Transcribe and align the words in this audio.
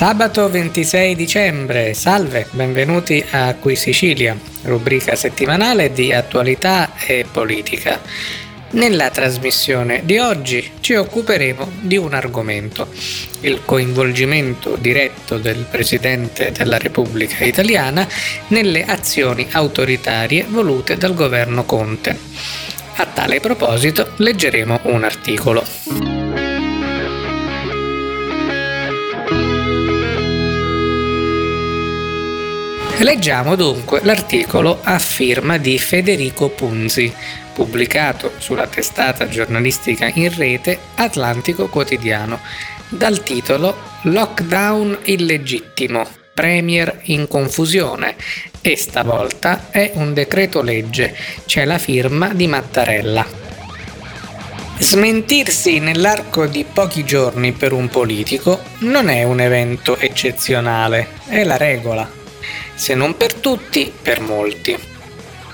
Sabato 0.00 0.48
26 0.48 1.14
dicembre, 1.14 1.92
salve, 1.92 2.46
benvenuti 2.52 3.22
a 3.32 3.54
Qui 3.56 3.76
Sicilia, 3.76 4.34
rubrica 4.62 5.14
settimanale 5.14 5.92
di 5.92 6.10
attualità 6.10 6.92
e 6.96 7.26
politica. 7.30 8.00
Nella 8.70 9.10
trasmissione 9.10 10.00
di 10.04 10.16
oggi 10.16 10.70
ci 10.80 10.94
occuperemo 10.94 11.70
di 11.82 11.98
un 11.98 12.14
argomento, 12.14 12.88
il 13.40 13.60
coinvolgimento 13.62 14.76
diretto 14.76 15.36
del 15.36 15.66
Presidente 15.70 16.50
della 16.50 16.78
Repubblica 16.78 17.44
Italiana 17.44 18.08
nelle 18.46 18.86
azioni 18.86 19.48
autoritarie 19.50 20.46
volute 20.48 20.96
dal 20.96 21.12
governo 21.12 21.66
Conte. 21.66 22.18
A 22.96 23.04
tale 23.04 23.38
proposito 23.40 24.12
leggeremo 24.16 24.80
un 24.84 25.04
articolo. 25.04 26.19
Leggiamo 33.00 33.56
dunque 33.56 34.00
l'articolo 34.02 34.80
a 34.82 34.98
firma 34.98 35.56
di 35.56 35.78
Federico 35.78 36.50
Punzi, 36.50 37.10
pubblicato 37.54 38.32
sulla 38.36 38.66
testata 38.66 39.26
giornalistica 39.26 40.10
in 40.12 40.30
rete 40.36 40.78
Atlantico 40.96 41.68
Quotidiano, 41.68 42.40
dal 42.90 43.22
titolo 43.22 43.74
Lockdown 44.02 44.98
illegittimo, 45.04 46.06
Premier 46.34 47.00
in 47.04 47.26
confusione 47.26 48.16
e 48.60 48.76
stavolta 48.76 49.70
è 49.70 49.92
un 49.94 50.12
decreto 50.12 50.60
legge, 50.60 51.16
c'è 51.46 51.64
la 51.64 51.78
firma 51.78 52.34
di 52.34 52.46
Mattarella. 52.48 53.26
Smentirsi 54.78 55.78
nell'arco 55.78 56.44
di 56.44 56.66
pochi 56.70 57.04
giorni 57.04 57.52
per 57.52 57.72
un 57.72 57.88
politico 57.88 58.60
non 58.80 59.08
è 59.08 59.22
un 59.22 59.40
evento 59.40 59.96
eccezionale, 59.96 61.08
è 61.28 61.44
la 61.44 61.56
regola 61.56 62.18
se 62.80 62.94
non 62.94 63.14
per 63.14 63.34
tutti, 63.34 63.92
per 64.00 64.22
molti. 64.22 64.74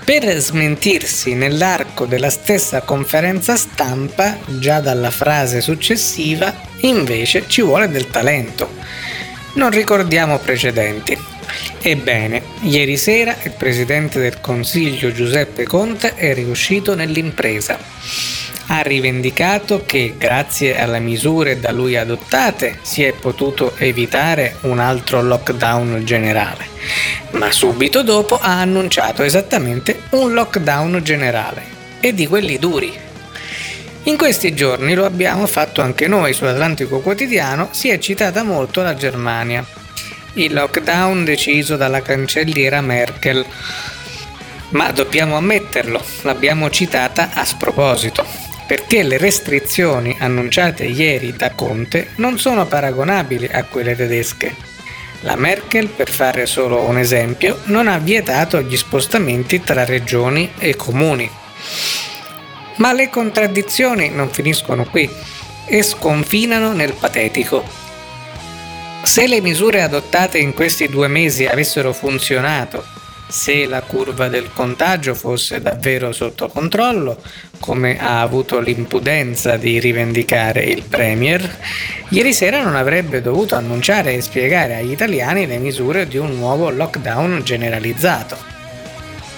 Per 0.04 0.32
smentirsi 0.38 1.34
nell'arco 1.34 2.06
della 2.06 2.30
stessa 2.30 2.82
conferenza 2.82 3.56
stampa, 3.56 4.38
già 4.46 4.78
dalla 4.78 5.10
frase 5.10 5.60
successiva, 5.60 6.54
invece 6.82 7.42
ci 7.48 7.62
vuole 7.62 7.88
del 7.88 8.10
talento. 8.10 8.70
Non 9.54 9.70
ricordiamo 9.70 10.38
precedenti. 10.38 11.18
Ebbene, 11.82 12.42
ieri 12.60 12.96
sera 12.96 13.36
il 13.42 13.54
Presidente 13.58 14.20
del 14.20 14.40
Consiglio 14.40 15.10
Giuseppe 15.10 15.64
Conte 15.64 16.14
è 16.14 16.32
riuscito 16.32 16.94
nell'impresa 16.94 18.45
ha 18.66 18.80
rivendicato 18.80 19.84
che 19.86 20.14
grazie 20.18 20.78
alle 20.78 20.98
misure 20.98 21.60
da 21.60 21.70
lui 21.70 21.96
adottate 21.96 22.78
si 22.82 23.02
è 23.04 23.12
potuto 23.12 23.74
evitare 23.76 24.56
un 24.62 24.80
altro 24.80 25.22
lockdown 25.22 26.02
generale, 26.04 26.66
ma 27.32 27.50
subito 27.52 28.02
dopo 28.02 28.38
ha 28.38 28.60
annunciato 28.60 29.22
esattamente 29.22 30.02
un 30.10 30.32
lockdown 30.32 31.00
generale 31.02 31.62
e 32.00 32.12
di 32.12 32.26
quelli 32.26 32.58
duri. 32.58 33.04
In 34.04 34.16
questi 34.16 34.54
giorni 34.54 34.94
lo 34.94 35.04
abbiamo 35.04 35.46
fatto 35.46 35.80
anche 35.80 36.06
noi 36.06 36.32
su 36.32 36.44
Atlantico 36.44 37.00
Quotidiano, 37.00 37.68
si 37.72 37.88
è 37.88 37.98
citata 37.98 38.44
molto 38.44 38.82
la 38.82 38.94
Germania. 38.94 39.64
Il 40.34 40.52
lockdown 40.52 41.24
deciso 41.24 41.76
dalla 41.76 42.02
cancelliera 42.02 42.80
Merkel. 42.80 43.44
Ma 44.70 44.92
dobbiamo 44.92 45.36
ammetterlo, 45.36 46.00
l'abbiamo 46.22 46.70
citata 46.70 47.30
a 47.32 47.44
sproposito 47.44 48.45
perché 48.66 49.02
le 49.02 49.16
restrizioni 49.16 50.16
annunciate 50.18 50.84
ieri 50.84 51.32
da 51.36 51.52
Conte 51.52 52.08
non 52.16 52.38
sono 52.38 52.66
paragonabili 52.66 53.48
a 53.52 53.64
quelle 53.64 53.94
tedesche. 53.94 54.54
La 55.20 55.36
Merkel, 55.36 55.88
per 55.88 56.10
fare 56.10 56.46
solo 56.46 56.82
un 56.82 56.98
esempio, 56.98 57.60
non 57.64 57.88
ha 57.88 57.98
vietato 57.98 58.60
gli 58.60 58.76
spostamenti 58.76 59.62
tra 59.62 59.84
regioni 59.84 60.52
e 60.58 60.74
comuni. 60.76 61.30
Ma 62.76 62.92
le 62.92 63.08
contraddizioni 63.08 64.10
non 64.10 64.30
finiscono 64.30 64.84
qui 64.84 65.08
e 65.66 65.82
sconfinano 65.82 66.72
nel 66.72 66.92
patetico. 66.92 67.64
Se 69.02 69.26
le 69.26 69.40
misure 69.40 69.82
adottate 69.82 70.38
in 70.38 70.52
questi 70.52 70.88
due 70.88 71.08
mesi 71.08 71.46
avessero 71.46 71.92
funzionato 71.92 72.84
se 73.28 73.66
la 73.66 73.82
curva 73.82 74.28
del 74.28 74.50
contagio 74.52 75.14
fosse 75.14 75.60
davvero 75.60 76.12
sotto 76.12 76.48
controllo, 76.48 77.20
come 77.58 77.98
ha 77.98 78.20
avuto 78.20 78.60
l'impudenza 78.60 79.56
di 79.56 79.80
rivendicare 79.80 80.62
il 80.64 80.82
Premier, 80.82 81.58
ieri 82.10 82.32
sera 82.32 82.62
non 82.62 82.76
avrebbe 82.76 83.20
dovuto 83.20 83.54
annunciare 83.56 84.14
e 84.14 84.20
spiegare 84.20 84.76
agli 84.76 84.92
italiani 84.92 85.46
le 85.46 85.58
misure 85.58 86.06
di 86.06 86.18
un 86.18 86.36
nuovo 86.36 86.70
lockdown 86.70 87.42
generalizzato. 87.42 88.36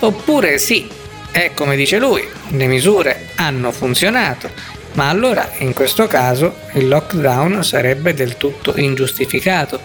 Oppure 0.00 0.58
sì, 0.58 0.88
è 1.30 1.52
come 1.54 1.76
dice 1.76 1.98
lui, 1.98 2.26
le 2.48 2.66
misure 2.66 3.28
hanno 3.36 3.72
funzionato, 3.72 4.50
ma 4.92 5.08
allora 5.08 5.50
in 5.58 5.72
questo 5.72 6.06
caso 6.06 6.56
il 6.74 6.88
lockdown 6.88 7.64
sarebbe 7.64 8.14
del 8.14 8.36
tutto 8.36 8.74
ingiustificato, 8.76 9.80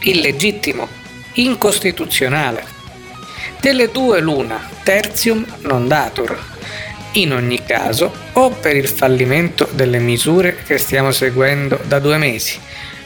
illegittimo, 0.00 0.86
incostituzionale. 1.34 2.79
Delle 3.60 3.90
due 3.90 4.20
l'una, 4.20 4.58
tertium 4.82 5.44
non 5.64 5.86
datur. 5.86 6.34
In 7.12 7.34
ogni 7.34 7.62
caso, 7.62 8.10
o 8.32 8.48
per 8.48 8.74
il 8.74 8.88
fallimento 8.88 9.68
delle 9.72 9.98
misure 9.98 10.56
che 10.64 10.78
stiamo 10.78 11.10
seguendo 11.10 11.78
da 11.84 11.98
due 11.98 12.16
mesi, 12.16 12.58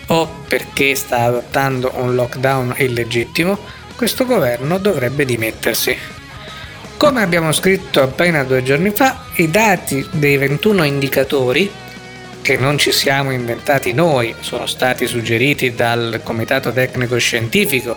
o 0.07 0.43
perché 0.47 0.95
sta 0.95 1.25
adottando 1.25 1.91
un 1.97 2.15
lockdown 2.15 2.75
illegittimo, 2.79 3.59
questo 3.97 4.27
governo 4.27 4.79
dovrebbe 4.79 5.25
dimettersi. 5.25 5.97
Come 6.99 7.23
abbiamo 7.23 7.51
scritto 7.51 8.01
appena 8.01 8.45
due 8.45 8.63
giorni 8.63 8.91
fa, 8.91 9.25
i 9.37 9.51
dati 9.51 10.07
dei 10.13 10.37
21 10.37 10.85
indicatori, 10.85 11.69
che 12.43 12.57
non 12.59 12.79
ci 12.79 12.93
siamo 12.93 13.33
inventati 13.33 13.93
noi, 13.93 14.33
sono 14.39 14.67
stati 14.67 15.07
suggeriti 15.07 15.75
dal 15.75 16.21
Comitato 16.23 16.71
Tecnico 16.71 17.19
Scientifico 17.19 17.97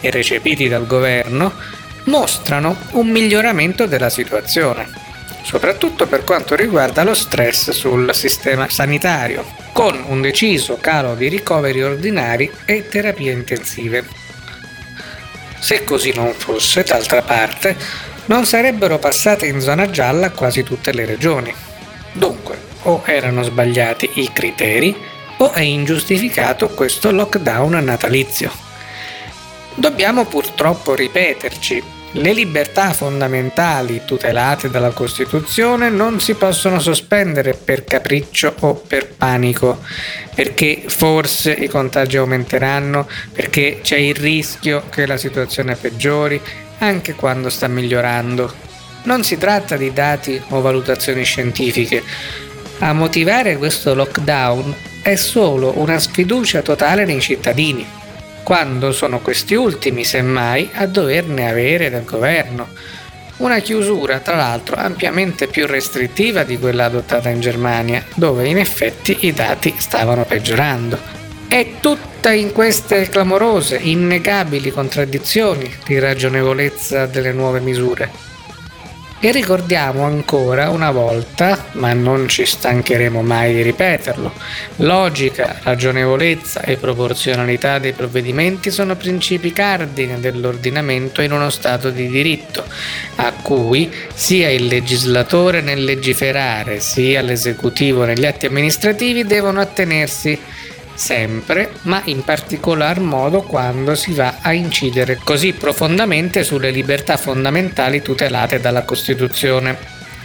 e 0.00 0.10
recepiti 0.10 0.68
dal 0.68 0.86
governo, 0.86 1.80
mostrano 2.04 2.76
un 2.92 3.08
miglioramento 3.08 3.86
della 3.86 4.10
situazione, 4.10 4.88
soprattutto 5.42 6.06
per 6.06 6.24
quanto 6.24 6.54
riguarda 6.54 7.04
lo 7.04 7.14
stress 7.14 7.70
sul 7.70 8.14
sistema 8.14 8.68
sanitario, 8.68 9.44
con 9.72 10.04
un 10.08 10.20
deciso 10.20 10.78
calo 10.80 11.14
di 11.14 11.28
ricoveri 11.28 11.82
ordinari 11.82 12.50
e 12.64 12.88
terapie 12.88 13.32
intensive. 13.32 14.04
Se 15.58 15.84
così 15.84 16.12
non 16.12 16.32
fosse, 16.32 16.82
d'altra 16.82 17.22
parte, 17.22 17.76
non 18.26 18.46
sarebbero 18.46 18.98
passate 18.98 19.46
in 19.46 19.60
zona 19.60 19.90
gialla 19.90 20.30
quasi 20.30 20.62
tutte 20.62 20.92
le 20.92 21.04
regioni. 21.04 21.54
Dunque, 22.12 22.58
o 22.82 23.02
erano 23.04 23.42
sbagliati 23.42 24.10
i 24.14 24.30
criteri 24.32 24.94
o 25.38 25.52
è 25.52 25.60
ingiustificato 25.60 26.68
questo 26.68 27.10
lockdown 27.10 27.82
natalizio. 27.82 28.71
Dobbiamo 29.74 30.26
purtroppo 30.26 30.94
ripeterci, 30.94 32.00
le 32.16 32.34
libertà 32.34 32.92
fondamentali 32.92 34.02
tutelate 34.04 34.68
dalla 34.68 34.90
Costituzione 34.90 35.88
non 35.88 36.20
si 36.20 36.34
possono 36.34 36.78
sospendere 36.78 37.54
per 37.54 37.84
capriccio 37.84 38.54
o 38.60 38.74
per 38.74 39.14
panico, 39.14 39.78
perché 40.34 40.84
forse 40.88 41.52
i 41.52 41.68
contagi 41.68 42.18
aumenteranno, 42.18 43.08
perché 43.32 43.80
c'è 43.82 43.96
il 43.96 44.14
rischio 44.14 44.82
che 44.90 45.06
la 45.06 45.16
situazione 45.16 45.74
peggiori 45.74 46.38
anche 46.78 47.14
quando 47.14 47.48
sta 47.48 47.66
migliorando. 47.66 48.52
Non 49.04 49.24
si 49.24 49.38
tratta 49.38 49.78
di 49.78 49.90
dati 49.94 50.40
o 50.50 50.60
valutazioni 50.60 51.24
scientifiche. 51.24 52.02
A 52.80 52.92
motivare 52.92 53.56
questo 53.56 53.94
lockdown 53.94 54.74
è 55.00 55.14
solo 55.14 55.78
una 55.78 55.98
sfiducia 55.98 56.60
totale 56.60 57.06
nei 57.06 57.22
cittadini 57.22 58.00
quando 58.42 58.92
sono 58.92 59.20
questi 59.20 59.54
ultimi 59.54 60.04
semmai 60.04 60.70
a 60.74 60.86
doverne 60.86 61.48
avere 61.48 61.90
dal 61.90 62.04
governo. 62.04 62.68
Una 63.38 63.58
chiusura, 63.58 64.20
tra 64.20 64.36
l'altro, 64.36 64.76
ampiamente 64.76 65.46
più 65.46 65.66
restrittiva 65.66 66.44
di 66.44 66.58
quella 66.58 66.84
adottata 66.84 67.28
in 67.28 67.40
Germania, 67.40 68.04
dove 68.14 68.46
in 68.46 68.58
effetti 68.58 69.18
i 69.26 69.32
dati 69.32 69.74
stavano 69.78 70.24
peggiorando. 70.24 70.98
È 71.48 71.74
tutta 71.80 72.32
in 72.32 72.52
queste 72.52 73.08
clamorose, 73.08 73.76
innegabili 73.76 74.70
contraddizioni 74.70 75.70
di 75.84 75.98
ragionevolezza 75.98 77.06
delle 77.06 77.32
nuove 77.32 77.60
misure. 77.60 78.31
E 79.24 79.30
ricordiamo 79.30 80.02
ancora 80.02 80.70
una 80.70 80.90
volta, 80.90 81.66
ma 81.74 81.92
non 81.92 82.26
ci 82.26 82.44
stancheremo 82.44 83.22
mai 83.22 83.54
di 83.54 83.62
ripeterlo, 83.62 84.32
logica, 84.78 85.60
ragionevolezza 85.62 86.62
e 86.62 86.76
proporzionalità 86.76 87.78
dei 87.78 87.92
provvedimenti 87.92 88.72
sono 88.72 88.96
principi 88.96 89.52
cardine 89.52 90.18
dell'ordinamento 90.18 91.22
in 91.22 91.30
uno 91.30 91.50
Stato 91.50 91.90
di 91.90 92.08
diritto, 92.08 92.64
a 93.14 93.32
cui 93.40 93.88
sia 94.12 94.50
il 94.50 94.66
legislatore 94.66 95.60
nel 95.60 95.84
legiferare 95.84 96.80
sia 96.80 97.22
l'esecutivo 97.22 98.04
negli 98.04 98.26
atti 98.26 98.46
amministrativi 98.46 99.24
devono 99.24 99.60
attenersi 99.60 100.36
sempre, 101.02 101.72
ma 101.82 102.00
in 102.04 102.22
particolar 102.22 103.00
modo 103.00 103.42
quando 103.42 103.96
si 103.96 104.14
va 104.14 104.36
a 104.40 104.52
incidere 104.52 105.18
così 105.24 105.52
profondamente 105.52 106.44
sulle 106.44 106.70
libertà 106.70 107.16
fondamentali 107.16 108.00
tutelate 108.02 108.60
dalla 108.60 108.84
Costituzione. 108.84 109.76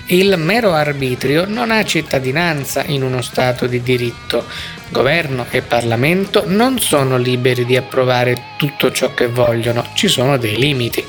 Il 0.10 0.38
mero 0.38 0.74
arbitrio 0.74 1.46
non 1.48 1.72
ha 1.72 1.84
cittadinanza 1.84 2.84
in 2.86 3.02
uno 3.02 3.24
Stato 3.24 3.66
di 3.66 3.82
diritto. 3.82 4.46
Governo 4.90 5.48
e 5.50 5.64
Parlamento 5.64 6.44
non 6.46 6.80
sono 6.80 7.18
liberi 7.18 7.66
di 7.66 7.76
approvare 7.76 8.54
tutto 8.56 8.92
ciò 8.92 9.16
che 9.16 9.28
vogliono, 9.28 9.84
ci 9.96 10.08
sono 10.08 10.38
dei 10.38 10.58
limiti. 10.58 11.04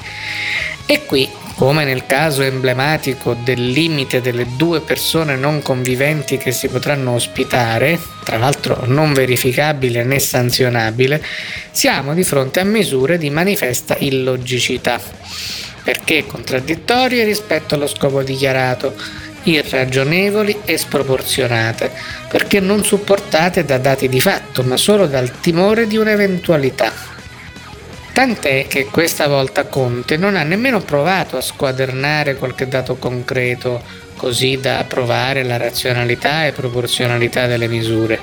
E 0.86 1.04
qui, 1.04 1.28
come 1.58 1.82
nel 1.82 2.06
caso 2.06 2.42
emblematico 2.42 3.34
del 3.34 3.70
limite 3.70 4.20
delle 4.20 4.46
due 4.54 4.80
persone 4.80 5.34
non 5.34 5.60
conviventi 5.60 6.38
che 6.38 6.52
si 6.52 6.68
potranno 6.68 7.14
ospitare, 7.14 7.98
tra 8.22 8.38
l'altro 8.38 8.84
non 8.86 9.12
verificabile 9.12 10.04
né 10.04 10.20
sanzionabile, 10.20 11.20
siamo 11.72 12.14
di 12.14 12.22
fronte 12.22 12.60
a 12.60 12.64
misure 12.64 13.18
di 13.18 13.28
manifesta 13.30 13.96
illogicità 13.98 15.00
perché 15.82 16.26
contraddittorie 16.26 17.24
rispetto 17.24 17.74
allo 17.74 17.88
scopo 17.88 18.22
dichiarato, 18.22 18.94
irragionevoli 19.44 20.58
e 20.64 20.76
sproporzionate, 20.76 21.90
perché 22.28 22.60
non 22.60 22.84
supportate 22.84 23.64
da 23.64 23.78
dati 23.78 24.08
di 24.08 24.20
fatto, 24.20 24.62
ma 24.62 24.76
solo 24.76 25.06
dal 25.06 25.40
timore 25.40 25.88
di 25.88 25.96
un'eventualità. 25.96 27.17
Tant'è 28.18 28.66
che 28.66 28.86
questa 28.86 29.28
volta 29.28 29.66
Conte 29.66 30.16
non 30.16 30.34
ha 30.34 30.42
nemmeno 30.42 30.80
provato 30.80 31.36
a 31.36 31.40
squadernare 31.40 32.34
qualche 32.34 32.66
dato 32.66 32.96
concreto, 32.96 33.80
così 34.16 34.58
da 34.60 34.84
provare 34.88 35.44
la 35.44 35.56
razionalità 35.56 36.44
e 36.44 36.50
proporzionalità 36.50 37.46
delle 37.46 37.68
misure 37.68 38.18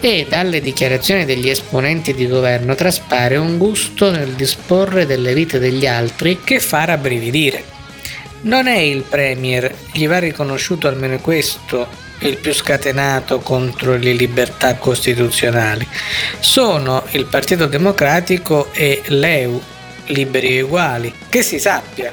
e 0.00 0.24
dalle 0.26 0.62
dichiarazioni 0.62 1.26
degli 1.26 1.50
esponenti 1.50 2.14
di 2.14 2.26
governo 2.26 2.74
traspare 2.74 3.36
un 3.36 3.58
gusto 3.58 4.10
nel 4.10 4.32
disporre 4.32 5.04
delle 5.04 5.34
vite 5.34 5.58
degli 5.58 5.86
altri 5.86 6.40
che 6.42 6.58
fa 6.58 6.86
rabbrividire. 6.86 7.62
Non 8.44 8.66
è 8.66 8.78
il 8.78 9.02
Premier, 9.02 9.70
gli 9.92 10.08
va 10.08 10.20
riconosciuto 10.20 10.88
almeno 10.88 11.18
questo, 11.18 11.86
il 12.20 12.36
più 12.38 12.52
scatenato 12.52 13.40
contro 13.40 13.96
le 13.96 14.12
libertà 14.12 14.76
costituzionali. 14.76 15.86
Sono 16.40 17.04
il 17.10 17.26
Partito 17.26 17.66
Democratico 17.66 18.68
e 18.72 19.02
l'EU, 19.06 19.60
liberi 20.06 20.56
e 20.56 20.62
uguali, 20.62 21.12
che 21.28 21.42
si 21.42 21.58
sappia, 21.58 22.12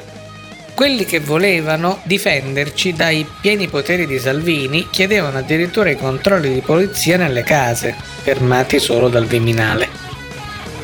quelli 0.75 1.05
che 1.05 1.21
volevano 1.21 2.01
difenderci 2.03 2.93
dai 2.93 3.25
pieni 3.39 3.67
poteri 3.69 4.05
di 4.05 4.19
Salvini 4.19 4.89
chiedevano 4.91 5.37
addirittura 5.37 5.89
i 5.89 5.95
controlli 5.95 6.53
di 6.53 6.59
polizia 6.59 7.15
nelle 7.15 7.43
case, 7.43 7.95
fermati 8.21 8.79
solo 8.79 9.07
dal 9.07 9.25
Viminale. 9.25 9.87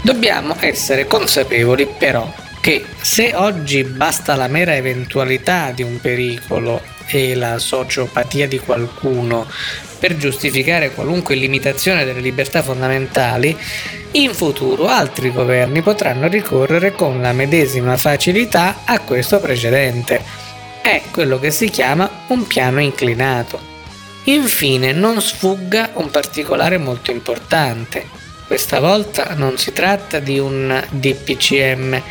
Dobbiamo 0.02 0.56
essere 0.60 1.06
consapevoli 1.06 1.88
però 1.98 2.34
che 2.62 2.86
se 3.02 3.34
oggi 3.36 3.84
basta 3.84 4.36
la 4.36 4.48
mera 4.48 4.76
eventualità 4.76 5.72
di 5.72 5.84
un 5.84 6.00
pericolo 6.00 6.82
e 7.20 7.36
la 7.36 7.58
sociopatia 7.58 8.48
di 8.48 8.60
qualcuno 8.60 9.48
per 10.00 10.18
giustificare 10.18 10.92
qualunque 10.92 11.36
limitazione 11.36 12.06
delle 12.06 12.22
libertà 12.22 12.64
fondamentali, 12.64 13.56
in 14.14 14.34
futuro 14.34 14.88
altri 14.88 15.32
governi 15.32 15.82
potranno 15.82 16.28
ricorrere 16.28 16.92
con 16.92 17.22
la 17.22 17.34
medesima 17.34 17.96
facilità 17.98 18.82
a 18.86 19.00
questo 19.00 19.40
precedente. 19.40 20.22
È 20.82 21.04
quello 21.12 21.40
che 21.40 21.52
si 21.52 21.70
chiama 21.70 22.10
un 22.28 22.48
piano 22.48 22.82
inclinato. 22.82 23.60
Infine 24.26 24.92
non 24.92 25.22
sfugga 25.22 25.92
un 25.94 26.10
particolare 26.10 26.78
molto 26.78 27.12
importante. 27.12 28.06
Questa 28.48 28.80
volta 28.80 29.34
non 29.36 29.58
si 29.58 29.72
tratta 29.72 30.20
di 30.20 30.40
un 30.40 30.84
DPCM 30.90 32.02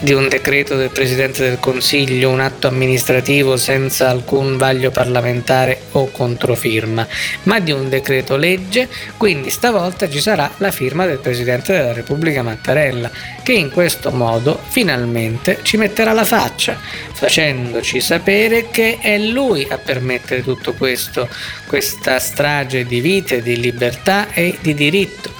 di 0.00 0.12
un 0.12 0.28
decreto 0.28 0.76
del 0.76 0.90
Presidente 0.90 1.42
del 1.42 1.58
Consiglio, 1.58 2.30
un 2.30 2.40
atto 2.40 2.68
amministrativo 2.68 3.56
senza 3.56 4.08
alcun 4.10 4.56
vaglio 4.56 4.90
parlamentare 4.90 5.80
o 5.92 6.10
controfirma, 6.10 7.06
ma 7.44 7.60
di 7.60 7.72
un 7.72 7.88
decreto 7.88 8.36
legge, 8.36 8.88
quindi 9.16 9.50
stavolta 9.50 10.08
ci 10.08 10.20
sarà 10.20 10.50
la 10.58 10.70
firma 10.70 11.06
del 11.06 11.18
Presidente 11.18 11.72
della 11.72 11.92
Repubblica 11.92 12.42
Mattarella, 12.42 13.10
che 13.42 13.52
in 13.52 13.70
questo 13.70 14.10
modo 14.10 14.60
finalmente 14.68 15.60
ci 15.62 15.76
metterà 15.76 16.12
la 16.12 16.24
faccia, 16.24 16.78
facendoci 17.12 18.00
sapere 18.00 18.68
che 18.70 18.98
è 19.00 19.18
lui 19.18 19.66
a 19.68 19.78
permettere 19.78 20.42
tutto 20.42 20.74
questo, 20.74 21.28
questa 21.66 22.18
strage 22.18 22.84
di 22.84 23.00
vite, 23.00 23.42
di 23.42 23.58
libertà 23.58 24.32
e 24.32 24.58
di 24.60 24.74
diritto 24.74 25.32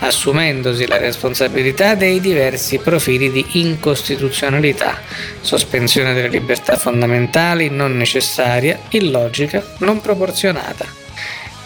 assumendosi 0.00 0.86
la 0.86 0.98
responsabilità 0.98 1.94
dei 1.94 2.20
diversi 2.20 2.78
profili 2.78 3.30
di 3.30 3.44
incostituzionalità, 3.52 5.00
sospensione 5.40 6.14
delle 6.14 6.28
libertà 6.28 6.76
fondamentali 6.76 7.68
non 7.68 7.96
necessaria, 7.96 8.78
illogica, 8.90 9.62
non 9.78 10.00
proporzionata. 10.00 10.86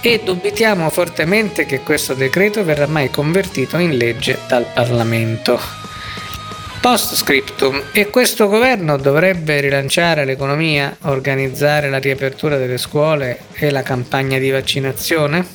E 0.00 0.20
dubitiamo 0.23 0.91
fortemente 0.91 1.64
che 1.64 1.81
questo 1.81 2.14
decreto 2.14 2.62
verrà 2.62 2.87
mai 2.87 3.08
convertito 3.11 3.79
in 3.79 3.97
legge 3.97 4.38
dal 4.47 4.67
Parlamento. 4.73 5.58
Post 6.85 7.14
scriptum, 7.14 7.82
e 7.93 8.11
questo 8.11 8.47
governo 8.47 8.99
dovrebbe 8.99 9.58
rilanciare 9.61 10.26
l'economia, 10.26 10.94
organizzare 11.05 11.88
la 11.88 11.97
riapertura 11.97 12.58
delle 12.58 12.76
scuole 12.76 13.44
e 13.55 13.70
la 13.70 13.82
campagna 13.82 14.37
di 14.37 14.50
vaccinazione? 14.50 15.53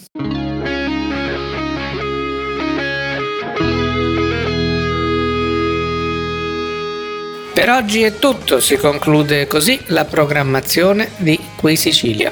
Per 7.60 7.70
oggi 7.70 8.04
è 8.04 8.18
tutto, 8.20 8.62
si 8.62 8.78
conclude 8.78 9.46
così 9.46 9.78
la 9.88 10.06
programmazione 10.06 11.10
di 11.18 11.38
Qui 11.58 11.76
Sicilia. 11.76 12.32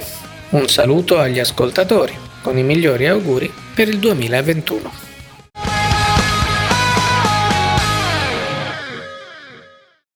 Un 0.52 0.70
saluto 0.70 1.20
agli 1.20 1.38
ascoltatori, 1.38 2.18
con 2.42 2.58
i 2.58 2.64
migliori 2.64 3.08
auguri 3.08 3.52
per 3.76 3.90
il 3.90 4.00
2021. 4.00 5.07